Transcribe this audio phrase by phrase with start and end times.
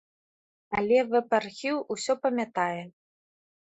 [0.77, 2.77] Але вэб-архіў ўсё памятае.